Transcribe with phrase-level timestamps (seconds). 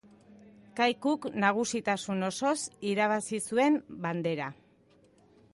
[0.79, 2.55] Kaikuk nagusitasun osoz
[2.95, 4.53] irabazi zuen Bandera.